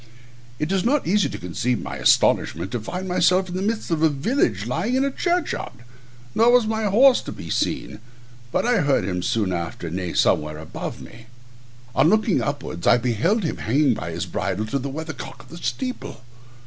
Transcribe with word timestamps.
It 0.57 0.71
is 0.71 0.83
not 0.83 1.05
easy 1.05 1.29
to 1.29 1.37
conceive 1.37 1.79
my 1.79 1.97
astonishment 1.97 2.71
to 2.71 2.79
find 2.79 3.07
myself 3.07 3.49
in 3.49 3.55
the 3.55 3.61
midst 3.61 3.91
of 3.91 4.01
a 4.01 4.09
village, 4.09 4.65
lying 4.65 4.95
in 4.95 5.05
a 5.05 5.11
churchyard; 5.11 5.73
nor 6.33 6.51
was 6.51 6.65
my 6.65 6.85
horse 6.85 7.21
to 7.21 7.31
be 7.31 7.51
seen, 7.51 7.99
but 8.51 8.65
I 8.65 8.77
heard 8.79 9.03
him 9.07 9.21
soon 9.21 9.53
after 9.53 9.91
neigh 9.91 10.13
somewhere 10.13 10.57
above 10.57 11.01
me. 11.01 11.27
On 11.93 12.09
looking 12.09 12.41
upwards 12.41 12.87
I 12.87 12.97
beheld 12.97 13.43
him 13.43 13.57
hanging 13.57 13.93
by 13.93 14.09
his 14.09 14.25
bridle 14.25 14.65
to 14.73 14.79
the 14.79 14.89
weather 14.89 15.13
cock 15.13 15.43
of 15.43 15.49
the 15.49 15.57
steeple. 15.57 16.23